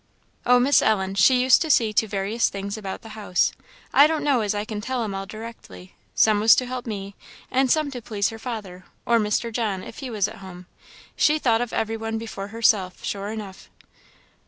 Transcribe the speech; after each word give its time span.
"Oh, 0.47 0.59
Miss 0.59 0.81
Ellen, 0.81 1.13
she 1.13 1.39
used 1.43 1.61
to 1.61 1.69
see 1.69 1.93
to 1.93 2.07
various 2.07 2.49
things 2.49 2.75
about 2.75 3.03
the 3.03 3.09
house 3.09 3.51
I 3.93 4.07
don't 4.07 4.23
know 4.23 4.41
as 4.41 4.55
I 4.55 4.65
can 4.65 4.81
tell 4.81 5.03
'em 5.03 5.13
all 5.13 5.27
directly; 5.27 5.93
some 6.15 6.39
was 6.39 6.55
to 6.55 6.65
help 6.65 6.87
me; 6.87 7.13
and 7.51 7.69
some 7.69 7.91
to 7.91 8.01
please 8.01 8.29
her 8.29 8.39
father, 8.39 8.85
or 9.05 9.19
Mr. 9.19 9.53
John, 9.53 9.83
if 9.83 9.99
he 9.99 10.09
was 10.09 10.27
at 10.27 10.37
home; 10.37 10.65
she 11.15 11.37
thought 11.37 11.61
of 11.61 11.71
every 11.71 11.97
one 11.97 12.17
before 12.17 12.47
herself, 12.47 13.03
sure 13.03 13.27
enough." 13.27 13.69